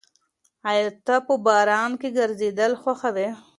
[0.69, 3.29] ایا ته په باران کې ګرځېدل خوښوې؟